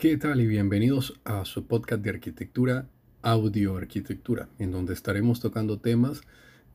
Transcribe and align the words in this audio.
¿Qué 0.00 0.16
tal 0.16 0.40
y 0.40 0.46
bienvenidos 0.46 1.20
a 1.24 1.44
su 1.44 1.66
podcast 1.66 2.02
de 2.02 2.08
arquitectura, 2.08 2.88
audio 3.20 3.76
arquitectura, 3.76 4.48
en 4.58 4.72
donde 4.72 4.94
estaremos 4.94 5.40
tocando 5.40 5.78
temas 5.78 6.22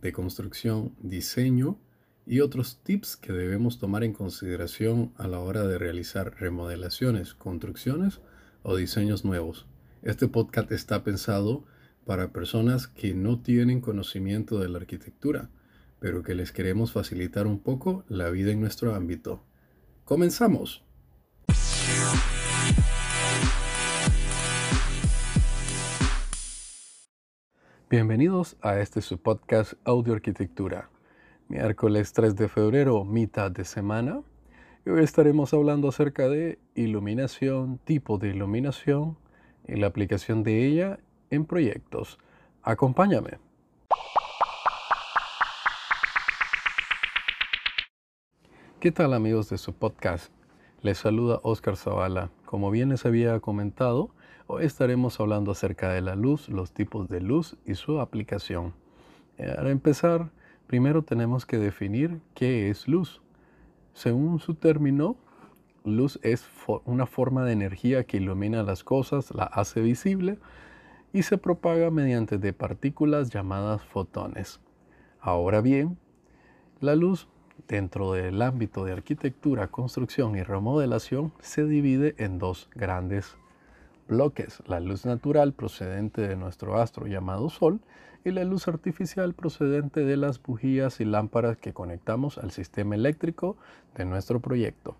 de 0.03 0.11
construcción, 0.11 0.93
diseño 1.01 1.79
y 2.27 2.41
otros 2.41 2.83
tips 2.83 3.17
que 3.17 3.33
debemos 3.33 3.79
tomar 3.79 4.03
en 4.03 4.13
consideración 4.13 5.11
a 5.17 5.27
la 5.27 5.39
hora 5.39 5.65
de 5.65 5.79
realizar 5.79 6.35
remodelaciones, 6.39 7.33
construcciones 7.33 8.21
o 8.61 8.75
diseños 8.75 9.25
nuevos. 9.25 9.65
Este 10.03 10.27
podcast 10.27 10.71
está 10.71 11.03
pensado 11.03 11.65
para 12.05 12.31
personas 12.31 12.87
que 12.87 13.15
no 13.15 13.41
tienen 13.41 13.81
conocimiento 13.81 14.59
de 14.59 14.69
la 14.69 14.77
arquitectura, 14.77 15.49
pero 15.99 16.21
que 16.21 16.35
les 16.35 16.51
queremos 16.51 16.91
facilitar 16.91 17.47
un 17.47 17.57
poco 17.57 18.05
la 18.07 18.29
vida 18.29 18.51
en 18.51 18.61
nuestro 18.61 18.93
ámbito. 18.93 19.43
¡Comenzamos! 20.03 20.83
Bienvenidos 27.87 28.57
a 28.63 28.79
este 28.79 28.99
su 29.03 29.19
podcast 29.19 29.73
Audio 29.83 30.15
Arquitectura. 30.15 30.89
Miércoles 31.49 32.13
3 32.13 32.35
de 32.35 32.47
febrero, 32.47 33.05
mitad 33.05 33.51
de 33.51 33.63
semana. 33.63 34.23
Y 34.87 34.89
hoy 34.89 35.03
estaremos 35.03 35.53
hablando 35.53 35.89
acerca 35.89 36.27
de 36.27 36.57
iluminación, 36.73 37.77
tipo 37.85 38.17
de 38.17 38.29
iluminación 38.29 39.19
y 39.67 39.75
la 39.75 39.85
aplicación 39.85 40.41
de 40.41 40.65
ella 40.65 40.97
en 41.29 41.45
proyectos. 41.45 42.17
Acompáñame. 42.63 43.37
¿Qué 48.79 48.91
tal 48.91 49.13
amigos 49.13 49.47
de 49.51 49.59
su 49.59 49.73
podcast? 49.73 50.31
Les 50.81 50.97
saluda 50.97 51.39
Oscar 51.43 51.77
Zavala. 51.77 52.31
Como 52.45 52.71
bien 52.71 52.89
les 52.89 53.05
había 53.05 53.39
comentado, 53.41 54.09
hoy 54.47 54.65
estaremos 54.65 55.19
hablando 55.19 55.51
acerca 55.51 55.91
de 55.91 56.01
la 56.01 56.15
luz, 56.15 56.49
los 56.49 56.71
tipos 56.71 57.09
de 57.09 57.21
luz 57.21 57.57
y 57.65 57.75
su 57.75 57.99
aplicación. 57.99 58.73
Eh, 59.37 59.51
para 59.55 59.71
empezar, 59.71 60.29
primero 60.67 61.03
tenemos 61.03 61.45
que 61.45 61.57
definir 61.57 62.21
qué 62.33 62.69
es 62.69 62.87
luz. 62.87 63.21
Según 63.93 64.39
su 64.39 64.55
término, 64.55 65.17
luz 65.83 66.19
es 66.21 66.47
una 66.85 67.05
forma 67.05 67.43
de 67.45 67.53
energía 67.53 68.03
que 68.03 68.17
ilumina 68.17 68.63
las 68.63 68.83
cosas, 68.83 69.31
la 69.33 69.45
hace 69.45 69.81
visible 69.81 70.37
y 71.13 71.23
se 71.23 71.37
propaga 71.37 71.89
mediante 71.91 72.37
de 72.37 72.53
partículas 72.53 73.29
llamadas 73.29 73.83
fotones. 73.83 74.59
Ahora 75.19 75.61
bien, 75.61 75.97
la 76.81 76.95
luz 76.95 77.27
dentro 77.67 78.11
del 78.11 78.41
ámbito 78.41 78.85
de 78.85 78.91
arquitectura, 78.91 79.69
construcción 79.69 80.35
y 80.35 80.43
remodelación 80.43 81.33
se 81.39 81.65
divide 81.65 82.15
en 82.17 82.37
dos 82.37 82.69
grandes 82.75 83.37
bloques, 84.07 84.61
la 84.67 84.79
luz 84.79 85.05
natural 85.05 85.53
procedente 85.53 86.21
de 86.21 86.35
nuestro 86.35 86.79
astro 86.79 87.07
llamado 87.07 87.49
Sol 87.49 87.79
y 88.23 88.31
la 88.31 88.43
luz 88.43 88.67
artificial 88.67 89.33
procedente 89.33 90.03
de 90.03 90.17
las 90.17 90.41
bujías 90.41 90.99
y 90.99 91.05
lámparas 91.05 91.57
que 91.57 91.73
conectamos 91.73 92.37
al 92.37 92.51
sistema 92.51 92.95
eléctrico 92.95 93.55
de 93.95 94.05
nuestro 94.05 94.39
proyecto. 94.39 94.95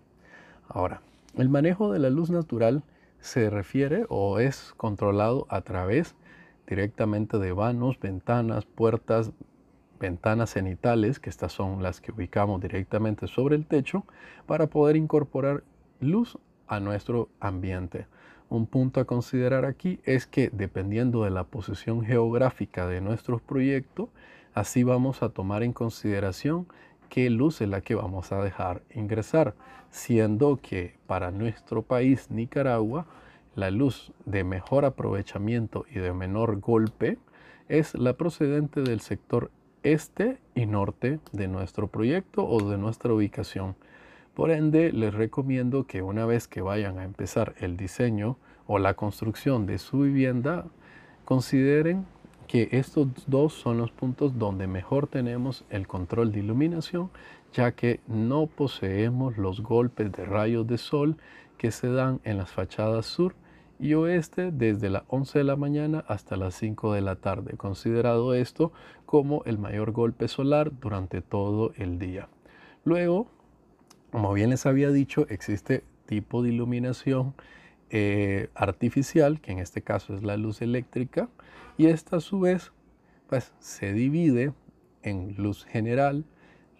Ahora, 0.68 1.02
el 1.36 1.48
manejo 1.48 1.92
de 1.92 1.98
la 1.98 2.10
luz 2.10 2.30
natural 2.30 2.82
se 3.20 3.50
refiere 3.50 4.06
o 4.08 4.38
es 4.38 4.72
controlado 4.76 5.46
a 5.48 5.60
través 5.62 6.14
directamente 6.66 7.38
de 7.38 7.52
vanos, 7.52 7.98
ventanas, 8.00 8.64
puertas, 8.64 9.32
ventanas 9.98 10.50
cenitales, 10.50 11.20
que 11.20 11.30
estas 11.30 11.52
son 11.52 11.82
las 11.82 12.00
que 12.00 12.12
ubicamos 12.12 12.60
directamente 12.60 13.26
sobre 13.26 13.56
el 13.56 13.66
techo, 13.66 14.04
para 14.46 14.66
poder 14.66 14.96
incorporar 14.96 15.62
luz 16.00 16.38
a 16.66 16.80
nuestro 16.80 17.28
ambiente. 17.40 18.06
Un 18.48 18.66
punto 18.66 19.00
a 19.00 19.04
considerar 19.04 19.64
aquí 19.64 19.98
es 20.04 20.26
que 20.26 20.50
dependiendo 20.52 21.24
de 21.24 21.30
la 21.30 21.44
posición 21.44 22.04
geográfica 22.04 22.86
de 22.86 23.00
nuestro 23.00 23.38
proyecto, 23.38 24.08
así 24.54 24.84
vamos 24.84 25.22
a 25.22 25.30
tomar 25.30 25.64
en 25.64 25.72
consideración 25.72 26.66
qué 27.08 27.28
luz 27.28 27.60
es 27.60 27.68
la 27.68 27.80
que 27.80 27.96
vamos 27.96 28.30
a 28.30 28.42
dejar 28.42 28.82
ingresar, 28.94 29.54
siendo 29.90 30.58
que 30.62 30.94
para 31.06 31.30
nuestro 31.30 31.82
país, 31.82 32.30
Nicaragua, 32.30 33.06
la 33.56 33.70
luz 33.70 34.12
de 34.26 34.44
mejor 34.44 34.84
aprovechamiento 34.84 35.84
y 35.90 35.98
de 35.98 36.12
menor 36.12 36.60
golpe 36.60 37.18
es 37.68 37.94
la 37.94 38.12
procedente 38.12 38.82
del 38.82 39.00
sector 39.00 39.50
este 39.82 40.38
y 40.54 40.66
norte 40.66 41.20
de 41.32 41.48
nuestro 41.48 41.88
proyecto 41.88 42.46
o 42.46 42.68
de 42.68 42.76
nuestra 42.76 43.12
ubicación. 43.12 43.74
Por 44.36 44.50
ende, 44.50 44.92
les 44.92 45.14
recomiendo 45.14 45.86
que 45.86 46.02
una 46.02 46.26
vez 46.26 46.46
que 46.46 46.60
vayan 46.60 46.98
a 46.98 47.04
empezar 47.04 47.54
el 47.58 47.78
diseño 47.78 48.36
o 48.66 48.78
la 48.78 48.92
construcción 48.92 49.64
de 49.64 49.78
su 49.78 50.00
vivienda, 50.00 50.66
consideren 51.24 52.04
que 52.46 52.68
estos 52.72 53.08
dos 53.26 53.54
son 53.54 53.78
los 53.78 53.92
puntos 53.92 54.38
donde 54.38 54.66
mejor 54.66 55.06
tenemos 55.06 55.64
el 55.70 55.86
control 55.86 56.32
de 56.32 56.40
iluminación, 56.40 57.08
ya 57.54 57.72
que 57.72 58.00
no 58.08 58.46
poseemos 58.46 59.38
los 59.38 59.62
golpes 59.62 60.12
de 60.12 60.26
rayos 60.26 60.66
de 60.66 60.76
sol 60.76 61.16
que 61.56 61.70
se 61.70 61.88
dan 61.88 62.20
en 62.24 62.36
las 62.36 62.50
fachadas 62.50 63.06
sur 63.06 63.34
y 63.78 63.94
oeste 63.94 64.52
desde 64.52 64.90
las 64.90 65.04
11 65.08 65.38
de 65.38 65.44
la 65.44 65.56
mañana 65.56 66.04
hasta 66.08 66.36
las 66.36 66.54
5 66.56 66.92
de 66.92 67.00
la 67.00 67.16
tarde, 67.16 67.56
considerado 67.56 68.34
esto 68.34 68.70
como 69.06 69.42
el 69.46 69.56
mayor 69.56 69.92
golpe 69.92 70.28
solar 70.28 70.78
durante 70.78 71.22
todo 71.22 71.72
el 71.76 71.98
día. 71.98 72.28
Luego, 72.84 73.28
como 74.16 74.32
bien 74.32 74.48
les 74.48 74.64
había 74.64 74.90
dicho, 74.90 75.26
existe 75.28 75.84
tipo 76.06 76.42
de 76.42 76.48
iluminación 76.48 77.34
eh, 77.90 78.48
artificial, 78.54 79.42
que 79.42 79.52
en 79.52 79.58
este 79.58 79.82
caso 79.82 80.14
es 80.14 80.22
la 80.22 80.38
luz 80.38 80.62
eléctrica, 80.62 81.28
y 81.76 81.88
esta 81.88 82.16
a 82.16 82.20
su 82.20 82.40
vez 82.40 82.72
pues, 83.28 83.52
se 83.58 83.92
divide 83.92 84.54
en 85.02 85.34
luz 85.36 85.66
general, 85.66 86.24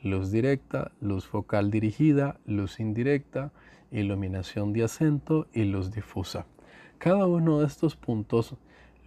luz 0.02 0.30
directa, 0.30 0.92
luz 1.02 1.26
focal 1.26 1.70
dirigida, 1.70 2.40
luz 2.46 2.80
indirecta, 2.80 3.52
iluminación 3.92 4.72
de 4.72 4.84
acento 4.84 5.46
y 5.52 5.64
luz 5.64 5.90
difusa. 5.90 6.46
Cada 6.96 7.26
uno 7.26 7.60
de 7.60 7.66
estos 7.66 7.96
puntos 7.96 8.54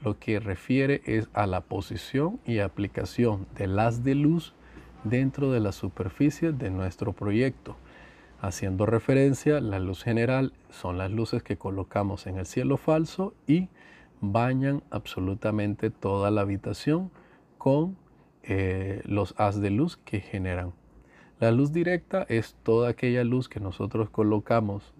lo 0.03 0.19
que 0.19 0.39
refiere 0.39 1.01
es 1.05 1.29
a 1.33 1.47
la 1.47 1.61
posición 1.61 2.39
y 2.45 2.59
aplicación 2.59 3.47
de 3.55 3.65
las 3.65 4.03
de 4.03 4.13
luz 4.13 4.53
dentro 5.03 5.51
de 5.51 5.61
la 5.61 5.71
superficie 5.71 6.51
de 6.51 6.69
nuestro 6.69 7.13
proyecto. 7.13 7.75
Haciendo 8.41 8.85
referencia, 8.85 9.59
la 9.59 9.79
luz 9.79 10.01
general 10.01 10.53
son 10.69 10.97
las 10.97 11.11
luces 11.11 11.43
que 11.43 11.57
colocamos 11.57 12.25
en 12.25 12.37
el 12.37 12.45
cielo 12.45 12.77
falso 12.77 13.33
y 13.47 13.67
bañan 14.21 14.81
absolutamente 14.91 15.89
toda 15.89 16.31
la 16.31 16.41
habitación 16.41 17.11
con 17.57 17.97
eh, 18.43 19.01
los 19.03 19.35
haz 19.37 19.59
de 19.59 19.71
luz 19.71 19.97
que 19.97 20.21
generan. 20.21 20.71
La 21.41 21.51
luz 21.51 21.73
directa 21.73 22.25
es 22.29 22.55
toda 22.63 22.89
aquella 22.89 23.25
luz 23.25 23.49
que 23.49 23.59
nosotros 23.59 24.09
colocamos 24.09 24.93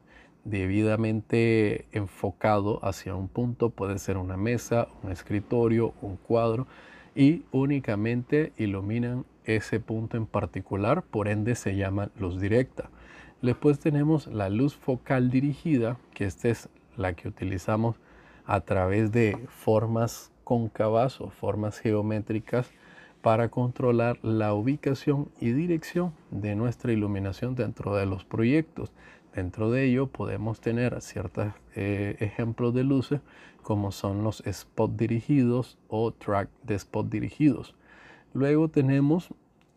debidamente 0.44 1.85
enfocado 1.91 2.83
hacia 2.83 3.16
un 3.16 3.29
punto, 3.29 3.69
puede 3.69 3.99
ser 3.99 4.17
una 4.17 4.35
mesa, 4.35 4.89
un 5.01 5.11
escritorio, 5.11 5.94
un 6.01 6.17
cuadro, 6.17 6.67
y 7.16 7.44
únicamente 7.51 8.51
iluminan 8.57 9.25
ese 9.45 9.79
punto 9.79 10.17
en 10.17 10.25
particular, 10.25 11.03
por 11.03 11.28
ende 11.28 11.55
se 11.55 11.75
llama 11.75 12.09
luz 12.17 12.39
directa. 12.39 12.89
Después 13.41 13.79
tenemos 13.79 14.27
la 14.27 14.50
luz 14.50 14.75
focal 14.75 15.31
dirigida, 15.31 15.97
que 16.13 16.25
esta 16.25 16.50
es 16.50 16.67
la 16.97 17.13
que 17.13 17.29
utilizamos 17.29 17.95
a 18.45 18.61
través 18.61 19.13
de 19.13 19.38
formas 19.47 20.31
cóncavas 20.44 21.22
o 21.22 21.29
formas 21.29 21.79
geométricas 21.79 22.69
para 23.22 23.49
controlar 23.49 24.19
la 24.23 24.53
ubicación 24.53 25.29
y 25.39 25.51
dirección 25.51 26.13
de 26.31 26.55
nuestra 26.55 26.91
iluminación 26.91 27.55
dentro 27.55 27.95
de 27.95 28.05
los 28.05 28.25
proyectos. 28.25 28.91
Dentro 29.33 29.72
de 29.72 29.85
ello 29.85 30.07
podemos 30.07 30.59
tener 30.59 31.01
ciertos 31.01 31.53
eh, 31.75 32.17
ejemplos 32.19 32.73
de 32.73 32.84
luces 32.84 33.22
como 33.61 33.91
son 33.91 34.23
los 34.23 34.46
spot 34.46 34.97
dirigidos 34.97 35.78
o 35.87 36.11
track 36.11 36.49
de 36.64 36.75
spot 36.75 37.08
dirigidos. 37.09 37.75
Luego 38.34 38.67
tenemos 38.67 39.29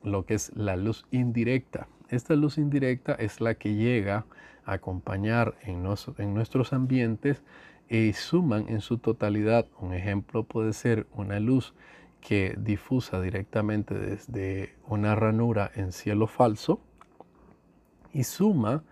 lo 0.03 0.25
que 0.25 0.35
es 0.35 0.51
la 0.57 0.77
luz 0.77 1.05
indirecta. 1.11 1.87
Esta 2.13 2.37
luz 2.37 2.59
indirecta 2.59 3.15
es 3.15 3.41
la 3.41 3.55
que 3.55 3.75
llega 3.75 4.27
a 4.67 4.75
acompañar 4.75 5.55
en, 5.63 5.83
nuestros 5.83 6.75
ambientes 6.75 7.43
y 7.89 8.13
suman 8.13 8.69
en 8.69 8.83
su 8.83 8.99
totalidad. 8.99 9.67
Un 9.81 9.95
ejemplo 9.95 10.45
puede 10.45 10.75
ser 10.75 11.07
una 11.15 11.41
luz 11.41 11.73
que 12.21 12.55
difusa 12.59 13.19
directamente 13.19 13.95
desde 13.95 14.77
una 14.87 15.15
ranura 15.15 15.73
en 15.75 15.91
cielo 15.91 16.27
falso 16.27 16.83
y 18.13 18.25
suma 18.25 18.85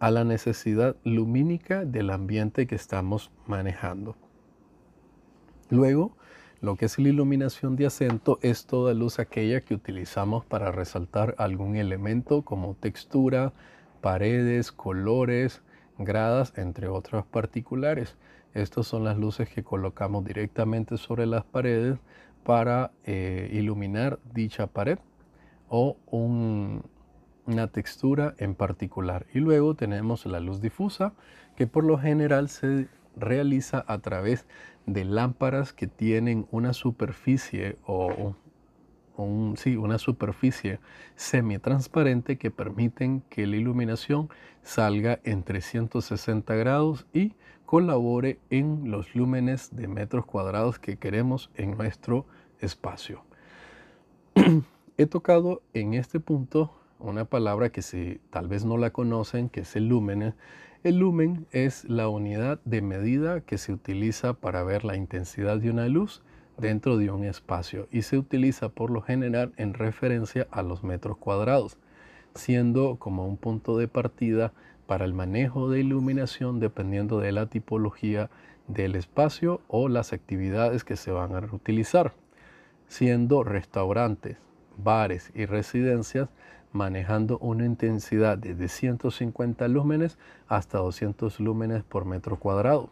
a 0.00 0.10
la 0.10 0.24
necesidad 0.24 0.96
lumínica 1.04 1.84
del 1.84 2.10
ambiente 2.10 2.66
que 2.66 2.74
estamos 2.74 3.30
manejando. 3.46 4.16
Luego, 5.68 6.16
lo 6.60 6.76
que 6.76 6.84
es 6.84 6.98
la 6.98 7.08
iluminación 7.08 7.74
de 7.76 7.86
acento 7.86 8.38
es 8.42 8.66
toda 8.66 8.92
luz 8.92 9.18
aquella 9.18 9.62
que 9.62 9.74
utilizamos 9.74 10.44
para 10.44 10.70
resaltar 10.70 11.34
algún 11.38 11.76
elemento 11.76 12.42
como 12.42 12.74
textura, 12.74 13.54
paredes, 14.02 14.70
colores, 14.70 15.62
gradas, 15.98 16.52
entre 16.56 16.88
otras 16.88 17.24
particulares. 17.24 18.16
Estas 18.52 18.86
son 18.86 19.04
las 19.04 19.16
luces 19.16 19.48
que 19.48 19.62
colocamos 19.62 20.24
directamente 20.24 20.98
sobre 20.98 21.24
las 21.24 21.44
paredes 21.44 21.98
para 22.44 22.90
eh, 23.04 23.48
iluminar 23.52 24.18
dicha 24.34 24.66
pared 24.66 24.98
o 25.68 25.96
una 26.10 27.68
textura 27.68 28.34
en 28.38 28.54
particular. 28.54 29.26
Y 29.32 29.38
luego 29.38 29.74
tenemos 29.74 30.26
la 30.26 30.40
luz 30.40 30.60
difusa 30.60 31.14
que 31.56 31.66
por 31.66 31.84
lo 31.84 31.96
general 31.96 32.48
se 32.48 32.88
realiza 33.16 33.84
a 33.86 33.98
través 33.98 34.46
de 34.92 35.04
lámparas 35.04 35.72
que 35.72 35.86
tienen 35.86 36.46
una 36.50 36.72
superficie 36.72 37.78
o 37.86 38.34
sí, 39.56 39.76
una 39.76 39.98
superficie 39.98 40.80
semi-transparente 41.14 42.38
que 42.38 42.50
permiten 42.50 43.22
que 43.28 43.46
la 43.46 43.56
iluminación 43.56 44.30
salga 44.62 45.20
en 45.24 45.42
360 45.42 46.54
grados 46.54 47.06
y 47.12 47.34
colabore 47.66 48.38
en 48.50 48.90
los 48.90 49.14
lúmenes 49.14 49.74
de 49.76 49.88
metros 49.88 50.26
cuadrados 50.26 50.78
que 50.78 50.96
queremos 50.96 51.50
en 51.54 51.76
nuestro 51.76 52.26
espacio. 52.60 53.22
He 54.96 55.06
tocado 55.06 55.62
en 55.72 55.94
este 55.94 56.20
punto 56.20 56.72
una 56.98 57.24
palabra 57.24 57.70
que 57.70 57.82
si 57.82 58.20
tal 58.30 58.48
vez 58.48 58.64
no 58.64 58.76
la 58.76 58.90
conocen, 58.90 59.48
que 59.48 59.60
es 59.60 59.76
el 59.76 59.88
lumen. 59.88 60.34
El 60.82 60.96
lumen 60.96 61.46
es 61.52 61.84
la 61.84 62.08
unidad 62.08 62.58
de 62.64 62.80
medida 62.80 63.42
que 63.42 63.58
se 63.58 63.70
utiliza 63.70 64.32
para 64.32 64.62
ver 64.62 64.82
la 64.82 64.96
intensidad 64.96 65.58
de 65.58 65.68
una 65.68 65.86
luz 65.88 66.22
dentro 66.56 66.96
de 66.96 67.10
un 67.10 67.24
espacio 67.24 67.86
y 67.90 68.00
se 68.00 68.16
utiliza 68.16 68.70
por 68.70 68.90
lo 68.90 69.02
general 69.02 69.52
en 69.58 69.74
referencia 69.74 70.48
a 70.50 70.62
los 70.62 70.82
metros 70.82 71.18
cuadrados, 71.18 71.76
siendo 72.34 72.96
como 72.96 73.26
un 73.26 73.36
punto 73.36 73.76
de 73.76 73.88
partida 73.88 74.54
para 74.86 75.04
el 75.04 75.12
manejo 75.12 75.68
de 75.68 75.80
iluminación 75.80 76.60
dependiendo 76.60 77.20
de 77.20 77.32
la 77.32 77.44
tipología 77.44 78.30
del 78.66 78.94
espacio 78.94 79.60
o 79.68 79.86
las 79.90 80.14
actividades 80.14 80.82
que 80.82 80.96
se 80.96 81.10
van 81.10 81.34
a 81.34 81.40
utilizar, 81.52 82.14
siendo 82.88 83.44
restaurantes, 83.44 84.38
bares 84.78 85.30
y 85.34 85.44
residencias 85.44 86.30
manejando 86.72 87.38
una 87.38 87.64
intensidad 87.64 88.38
de 88.38 88.68
150 88.68 89.68
lúmenes 89.68 90.18
hasta 90.48 90.78
200 90.78 91.40
lúmenes 91.40 91.82
por 91.82 92.04
metro 92.04 92.38
cuadrado. 92.38 92.90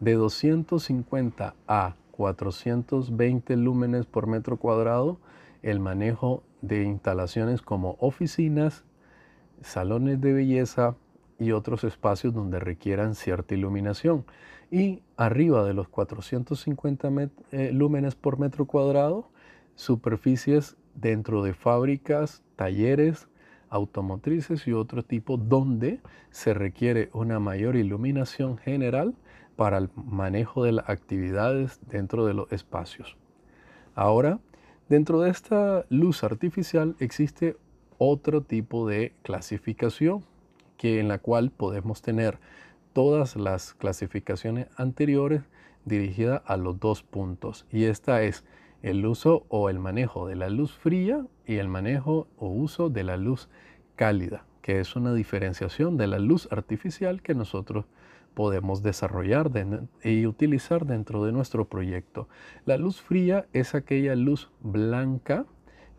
De 0.00 0.14
250 0.14 1.54
a 1.66 1.94
420 2.12 3.56
lúmenes 3.56 4.06
por 4.06 4.26
metro 4.26 4.56
cuadrado 4.56 5.18
el 5.62 5.80
manejo 5.80 6.42
de 6.60 6.84
instalaciones 6.84 7.62
como 7.62 7.96
oficinas, 8.00 8.84
salones 9.62 10.20
de 10.20 10.32
belleza 10.32 10.96
y 11.38 11.52
otros 11.52 11.84
espacios 11.84 12.34
donde 12.34 12.60
requieran 12.60 13.14
cierta 13.14 13.54
iluminación. 13.54 14.24
Y 14.70 15.02
arriba 15.16 15.64
de 15.64 15.74
los 15.74 15.88
450 15.88 17.10
eh, 17.50 17.70
lúmenes 17.72 18.14
por 18.14 18.38
metro 18.38 18.66
cuadrado, 18.66 19.28
superficies 19.74 20.76
dentro 20.94 21.42
de 21.42 21.54
fábricas, 21.54 22.42
talleres, 22.56 23.28
automotrices 23.68 24.66
y 24.66 24.72
otro 24.72 25.02
tipo 25.02 25.38
donde 25.38 26.00
se 26.30 26.52
requiere 26.52 27.08
una 27.14 27.38
mayor 27.38 27.76
iluminación 27.76 28.58
general 28.58 29.14
para 29.56 29.78
el 29.78 29.90
manejo 29.94 30.64
de 30.64 30.72
las 30.72 30.88
actividades 30.88 31.80
dentro 31.88 32.26
de 32.26 32.34
los 32.34 32.52
espacios. 32.52 33.16
Ahora, 33.94 34.40
dentro 34.88 35.20
de 35.20 35.30
esta 35.30 35.86
luz 35.88 36.22
artificial 36.22 36.96
existe 36.98 37.56
otro 37.96 38.42
tipo 38.42 38.86
de 38.86 39.14
clasificación 39.22 40.24
que 40.76 41.00
en 41.00 41.08
la 41.08 41.18
cual 41.18 41.50
podemos 41.50 42.02
tener 42.02 42.38
todas 42.92 43.36
las 43.36 43.74
clasificaciones 43.74 44.66
anteriores 44.76 45.42
dirigidas 45.84 46.42
a 46.44 46.56
los 46.56 46.78
dos 46.78 47.02
puntos 47.02 47.66
y 47.70 47.84
esta 47.84 48.22
es 48.22 48.44
el 48.82 49.06
uso 49.06 49.46
o 49.48 49.70
el 49.70 49.78
manejo 49.78 50.26
de 50.26 50.36
la 50.36 50.50
luz 50.50 50.72
fría 50.72 51.24
y 51.46 51.56
el 51.56 51.68
manejo 51.68 52.26
o 52.36 52.48
uso 52.48 52.90
de 52.90 53.04
la 53.04 53.16
luz 53.16 53.48
cálida, 53.96 54.44
que 54.60 54.80
es 54.80 54.96
una 54.96 55.14
diferenciación 55.14 55.96
de 55.96 56.08
la 56.08 56.18
luz 56.18 56.48
artificial 56.50 57.22
que 57.22 57.34
nosotros 57.34 57.86
podemos 58.34 58.82
desarrollar 58.82 59.50
y 60.02 60.26
utilizar 60.26 60.86
dentro 60.86 61.24
de 61.24 61.32
nuestro 61.32 61.66
proyecto. 61.66 62.28
La 62.64 62.76
luz 62.76 63.00
fría 63.00 63.46
es 63.52 63.74
aquella 63.74 64.16
luz 64.16 64.50
blanca 64.60 65.46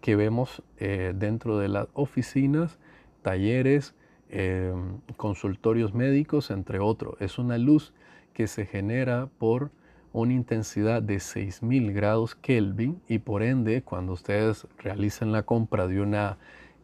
que 0.01 0.15
vemos 0.15 0.63
eh, 0.77 1.13
dentro 1.15 1.59
de 1.59 1.69
las 1.69 1.87
oficinas, 1.93 2.79
talleres, 3.21 3.95
em, 4.29 4.99
consultorios 5.15 5.93
médicos, 5.93 6.51
entre 6.51 6.79
otros. 6.79 7.15
Es 7.21 7.37
una 7.37 7.57
luz 7.57 7.93
que 8.33 8.47
se 8.47 8.65
genera 8.65 9.29
por 9.37 9.71
una 10.13 10.33
intensidad 10.33 11.01
de 11.01 11.19
6000 11.19 11.91
grados 11.91 12.35
Kelvin 12.35 13.01
y 13.09 13.17
por 13.17 13.43
ende 13.43 13.81
cuando 13.81 14.13
ustedes 14.13 14.67
realicen 14.77 15.31
la 15.31 15.43
compra 15.43 15.87
de 15.87 15.99
una 15.99 16.37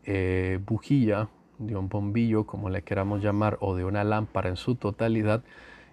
eh, 0.04 0.60
bujía 0.66 1.30
de 1.60 1.76
un 1.76 1.90
bombillo, 1.90 2.46
como 2.46 2.70
le 2.70 2.82
queramos 2.82 3.22
llamar, 3.22 3.58
o 3.62 3.76
de 3.76 3.86
una 3.86 4.04
lámpara 4.04 4.50
en 4.50 4.56
su 4.56 4.76
totalidad, 4.76 5.44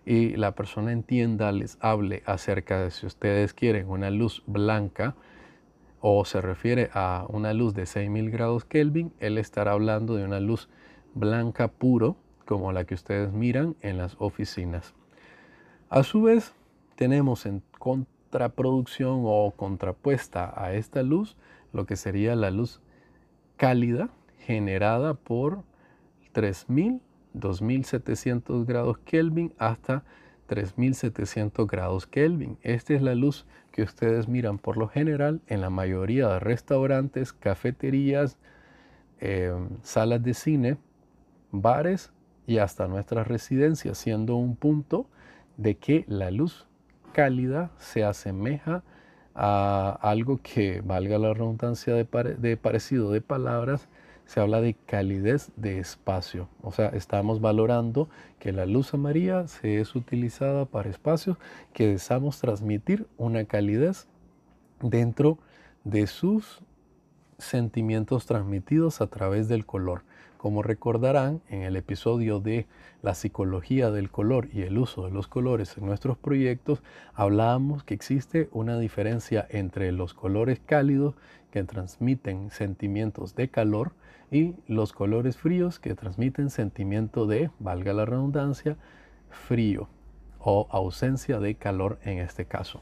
y 0.06 0.36
la 0.36 0.52
persona 0.52 0.92
entienda, 0.92 1.50
les 1.50 1.76
hable 1.80 2.22
acerca 2.24 2.80
de 2.80 2.92
si 2.92 3.06
ustedes 3.06 3.52
quieren 3.52 3.90
una 3.90 4.10
luz 4.10 4.44
blanca 4.46 5.16
o 6.00 6.24
se 6.24 6.40
refiere 6.40 6.90
a 6.94 7.26
una 7.28 7.52
luz 7.52 7.74
de 7.74 7.86
6000 7.86 8.30
grados 8.30 8.64
Kelvin, 8.64 9.12
él 9.18 9.38
estará 9.38 9.72
hablando 9.72 10.14
de 10.14 10.24
una 10.24 10.38
luz 10.38 10.68
blanca 11.14 11.66
puro, 11.66 12.16
como 12.44 12.70
la 12.70 12.84
que 12.84 12.94
ustedes 12.94 13.32
miran 13.32 13.74
en 13.80 13.98
las 13.98 14.14
oficinas. 14.20 14.94
A 15.90 16.04
su 16.04 16.22
vez, 16.22 16.54
tenemos 16.96 17.46
en 17.46 17.62
contraproducción 17.78 19.22
o 19.24 19.52
contrapuesta 19.56 20.52
a 20.56 20.72
esta 20.72 21.02
luz 21.02 21.36
lo 21.72 21.86
que 21.86 21.96
sería 21.96 22.34
la 22.34 22.50
luz 22.50 22.80
cálida, 23.56 24.08
generada 24.38 25.14
por 25.14 25.62
3000, 26.32 27.00
2700 27.34 28.66
grados 28.66 28.98
Kelvin 28.98 29.52
hasta 29.58 30.04
3700 30.46 31.66
grados 31.66 32.06
Kelvin. 32.06 32.58
Esta 32.62 32.94
es 32.94 33.02
la 33.02 33.14
luz 33.14 33.46
que 33.72 33.82
ustedes 33.82 34.28
miran 34.28 34.58
por 34.58 34.76
lo 34.76 34.88
general 34.88 35.40
en 35.48 35.60
la 35.60 35.70
mayoría 35.70 36.28
de 36.28 36.38
restaurantes, 36.40 37.32
cafeterías, 37.32 38.38
em, 39.18 39.68
salas 39.82 40.22
de 40.22 40.34
cine, 40.34 40.78
bares 41.50 42.12
y 42.46 42.58
hasta 42.58 42.86
nuestras 42.86 43.26
residencias, 43.26 43.98
siendo 43.98 44.36
un 44.36 44.56
punto 44.56 45.08
de 45.56 45.76
que 45.76 46.04
la 46.08 46.30
luz 46.30 46.68
cálida 47.16 47.70
se 47.78 48.04
asemeja 48.04 48.82
a 49.34 49.98
algo 50.02 50.38
que, 50.42 50.82
valga 50.82 51.16
la 51.16 51.32
redundancia 51.32 51.94
de, 51.94 52.56
parecido 52.58 53.10
de 53.10 53.22
palabras, 53.22 53.88
se 54.26 54.38
habla 54.38 54.60
de 54.60 54.74
calidez 54.74 55.50
de 55.56 55.78
espacio. 55.78 56.50
O 56.60 56.72
sea, 56.72 56.88
estamos 56.88 57.40
valorando 57.40 58.10
que 58.38 58.52
la 58.52 58.66
luz 58.66 58.92
amarilla 58.92 59.48
se 59.48 59.80
es 59.80 59.94
utilizada 59.94 60.66
para 60.66 60.90
espacios 60.90 61.38
que 61.72 61.86
deseamos 61.86 62.38
transmitir 62.38 63.06
una 63.16 63.46
calidez 63.46 64.08
dentro 64.82 65.38
de 65.84 66.08
sus 66.08 66.60
sentimientos 67.38 68.26
transmitidos 68.26 69.00
a 69.00 69.06
través 69.06 69.48
del 69.48 69.66
color. 69.66 70.02
Como 70.36 70.62
recordarán, 70.62 71.40
en 71.48 71.62
el 71.62 71.76
episodio 71.76 72.40
de 72.40 72.66
la 73.02 73.14
psicología 73.14 73.90
del 73.90 74.10
color 74.10 74.48
y 74.52 74.62
el 74.62 74.78
uso 74.78 75.04
de 75.04 75.10
los 75.10 75.28
colores 75.28 75.76
en 75.76 75.86
nuestros 75.86 76.18
proyectos, 76.18 76.82
hablábamos 77.14 77.84
que 77.84 77.94
existe 77.94 78.48
una 78.52 78.78
diferencia 78.78 79.46
entre 79.50 79.92
los 79.92 80.14
colores 80.14 80.60
cálidos 80.64 81.14
que 81.50 81.64
transmiten 81.64 82.50
sentimientos 82.50 83.34
de 83.34 83.48
calor 83.48 83.92
y 84.30 84.54
los 84.66 84.92
colores 84.92 85.36
fríos 85.36 85.78
que 85.78 85.94
transmiten 85.94 86.50
sentimiento 86.50 87.26
de, 87.26 87.50
valga 87.58 87.92
la 87.92 88.04
redundancia, 88.04 88.76
frío 89.30 89.88
o 90.38 90.68
ausencia 90.70 91.40
de 91.40 91.54
calor 91.54 91.98
en 92.02 92.18
este 92.18 92.44
caso. 92.44 92.80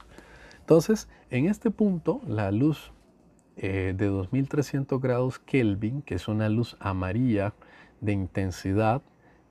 Entonces, 0.61 1.09
en 1.31 1.47
este 1.47 1.71
punto, 1.71 2.21
la 2.27 2.51
luz 2.51 2.94
eh, 3.57 3.95
de 3.97 4.07
2300 4.07 5.01
grados 5.01 5.39
Kelvin, 5.39 6.03
que 6.03 6.17
es 6.17 6.29
una 6.29 6.49
luz 6.49 6.77
amarilla 6.81 7.55
de 8.01 8.13
intensidad 8.13 9.03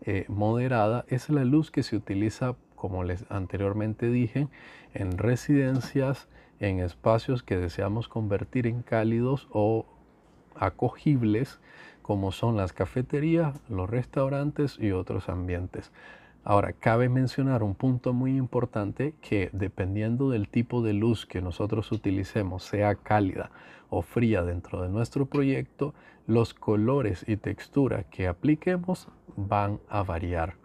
eh, 0.01 0.25
moderada, 0.27 1.05
es 1.07 1.29
la 1.29 1.45
luz 1.45 1.71
que 1.71 1.83
se 1.83 1.95
utiliza, 1.95 2.55
como 2.75 3.03
les 3.03 3.25
anteriormente 3.29 4.07
dije, 4.07 4.49
en 4.93 5.17
residencias, 5.17 6.27
en 6.59 6.79
espacios 6.79 7.43
que 7.43 7.57
deseamos 7.57 8.09
convertir 8.09 8.67
en 8.67 8.81
cálidos 8.81 9.47
o 9.51 9.85
acogibles, 10.55 11.59
como 12.01 12.31
son 12.31 12.57
las 12.57 12.73
cafeterías, 12.73 13.61
los 13.69 13.89
restaurantes 13.89 14.77
y 14.79 14.91
otros 14.91 15.29
ambientes. 15.29 15.91
Ahora, 16.45 16.73
cabe 16.73 17.07
mencionar 17.07 17.63
un 17.63 17.73
punto 17.73 18.11
muy 18.11 18.35
importante 18.35 19.15
que 19.21 19.49
dependiendo 19.53 20.29
del 20.29 20.49
tipo 20.49 20.81
de 20.81 20.91
luz 20.91 21.25
que 21.25 21.41
nosotros 21.41 21.89
utilicemos, 21.93 22.63
sea 22.63 22.95
cálida 22.95 23.49
o 23.89 24.01
fría 24.01 24.43
dentro 24.43 24.81
de 24.81 24.89
nuestro 24.89 25.25
proyecto, 25.25 25.93
los 26.27 26.53
colores 26.53 27.23
y 27.27 27.37
textura 27.37 28.03
que 28.03 28.27
apliquemos 28.27 29.07
van 29.37 29.79
a 29.89 30.03
variar. 30.03 30.55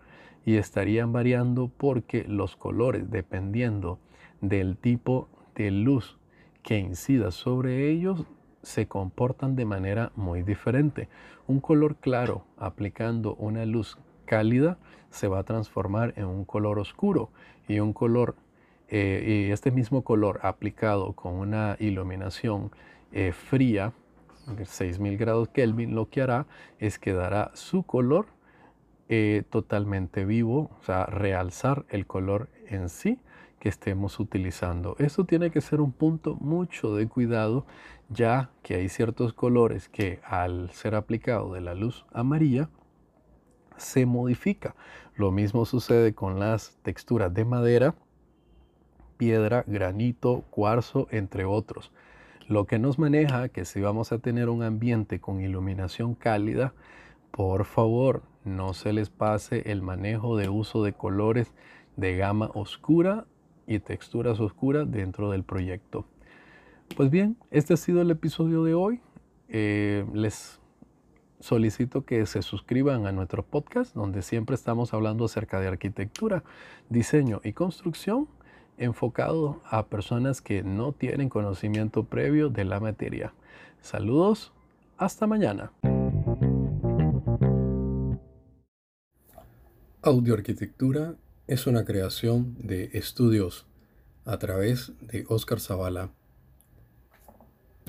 y 0.44 0.56
estarían 0.56 1.12
variando 1.12 1.68
porque 1.68 2.24
los 2.26 2.56
colores, 2.56 3.10
dependiendo 3.10 3.98
del 4.40 4.78
tipo 4.78 5.28
de 5.54 5.70
luz 5.70 6.16
que 6.62 6.78
incida 6.78 7.32
sobre 7.32 7.90
ellos, 7.90 8.24
se 8.62 8.88
comportan 8.88 9.56
de 9.56 9.66
manera 9.66 10.10
muy 10.16 10.42
diferente. 10.42 11.10
Un 11.46 11.60
color 11.60 11.96
claro 11.96 12.46
aplicando 12.56 13.34
una 13.34 13.66
luz 13.66 13.98
cálida 14.28 14.78
se 15.10 15.26
va 15.26 15.38
a 15.38 15.42
transformar 15.44 16.12
en 16.16 16.26
un 16.26 16.44
color 16.44 16.78
oscuro 16.78 17.30
y 17.66 17.80
un 17.80 17.92
color 17.92 18.36
eh, 18.90 19.46
y 19.48 19.52
este 19.52 19.70
mismo 19.70 20.02
color 20.02 20.40
aplicado 20.42 21.14
con 21.14 21.34
una 21.34 21.76
iluminación 21.80 22.70
eh, 23.12 23.32
fría 23.32 23.92
6000 24.64 25.16
grados 25.16 25.48
Kelvin 25.48 25.94
lo 25.94 26.08
que 26.08 26.22
hará 26.22 26.46
es 26.78 26.98
que 26.98 27.12
dará 27.12 27.50
su 27.54 27.82
color 27.82 28.26
eh, 29.10 29.42
totalmente 29.48 30.26
vivo, 30.26 30.70
o 30.80 30.84
sea, 30.84 31.06
realzar 31.06 31.86
el 31.88 32.06
color 32.06 32.48
en 32.66 32.90
sí 32.90 33.18
que 33.58 33.70
estemos 33.70 34.20
utilizando. 34.20 34.96
Esto 34.98 35.24
tiene 35.24 35.50
que 35.50 35.60
ser 35.62 35.80
un 35.80 35.92
punto 35.92 36.36
mucho 36.36 36.94
de 36.94 37.08
cuidado, 37.08 37.64
ya 38.10 38.50
que 38.62 38.74
hay 38.74 38.88
ciertos 38.88 39.32
colores 39.32 39.88
que 39.88 40.20
al 40.24 40.70
ser 40.72 40.94
aplicado 40.94 41.54
de 41.54 41.62
la 41.62 41.74
luz 41.74 42.04
amarilla 42.12 42.68
se 43.78 44.06
modifica. 44.06 44.74
Lo 45.16 45.30
mismo 45.30 45.64
sucede 45.64 46.14
con 46.14 46.38
las 46.38 46.76
texturas 46.82 47.32
de 47.32 47.44
madera, 47.44 47.94
piedra, 49.16 49.64
granito, 49.66 50.44
cuarzo, 50.50 51.08
entre 51.10 51.44
otros. 51.44 51.90
Lo 52.46 52.66
que 52.66 52.78
nos 52.78 52.98
maneja 52.98 53.48
que 53.48 53.64
si 53.64 53.80
vamos 53.80 54.12
a 54.12 54.18
tener 54.18 54.48
un 54.48 54.62
ambiente 54.62 55.20
con 55.20 55.40
iluminación 55.40 56.14
cálida, 56.14 56.72
por 57.30 57.64
favor, 57.64 58.22
no 58.44 58.72
se 58.72 58.92
les 58.92 59.10
pase 59.10 59.70
el 59.70 59.82
manejo 59.82 60.36
de 60.36 60.48
uso 60.48 60.82
de 60.82 60.92
colores 60.92 61.52
de 61.96 62.16
gama 62.16 62.50
oscura 62.54 63.26
y 63.66 63.80
texturas 63.80 64.40
oscuras 64.40 64.90
dentro 64.90 65.30
del 65.30 65.44
proyecto. 65.44 66.06
Pues 66.96 67.10
bien, 67.10 67.36
este 67.50 67.74
ha 67.74 67.76
sido 67.76 68.00
el 68.00 68.10
episodio 68.10 68.64
de 68.64 68.74
hoy. 68.74 69.00
Eh, 69.48 70.06
les 70.14 70.57
solicito 71.40 72.04
que 72.04 72.26
se 72.26 72.42
suscriban 72.42 73.06
a 73.06 73.12
nuestro 73.12 73.44
podcast 73.44 73.94
donde 73.94 74.22
siempre 74.22 74.54
estamos 74.54 74.92
hablando 74.94 75.24
acerca 75.24 75.60
de 75.60 75.68
arquitectura, 75.68 76.42
diseño 76.88 77.40
y 77.44 77.52
construcción 77.52 78.28
enfocado 78.78 79.60
a 79.64 79.86
personas 79.86 80.40
que 80.40 80.62
no 80.62 80.92
tienen 80.92 81.28
conocimiento 81.28 82.04
previo 82.04 82.48
de 82.48 82.64
la 82.64 82.80
materia. 82.80 83.32
Saludos, 83.80 84.52
hasta 84.96 85.26
mañana. 85.26 85.72
Audioarquitectura 90.02 91.16
es 91.46 91.66
una 91.66 91.84
creación 91.84 92.56
de 92.58 92.90
estudios 92.92 93.66
a 94.24 94.38
través 94.38 94.92
de 95.00 95.24
Oscar 95.28 95.60
Zavala 95.60 96.10